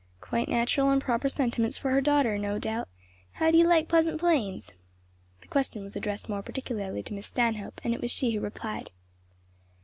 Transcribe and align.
"Quite 0.19 0.49
natural 0.49 0.89
and 0.89 0.99
proper 0.99 1.29
sentiments 1.29 1.77
for 1.77 1.91
her 1.91 2.01
daughter, 2.01 2.35
no 2.39 2.57
doubt. 2.57 2.87
How 3.33 3.51
do 3.51 3.57
you 3.59 3.67
like 3.67 3.87
Pleasant 3.87 4.19
Plains?" 4.19 4.71
The 5.41 5.47
question 5.47 5.83
was 5.83 5.95
addressed 5.95 6.27
more 6.27 6.41
particularly 6.41 7.03
to 7.03 7.13
Miss 7.13 7.27
Stanhope, 7.27 7.79
and 7.83 7.93
it 7.93 8.01
was 8.01 8.09
she 8.09 8.31
who 8.31 8.39
replied. 8.41 8.89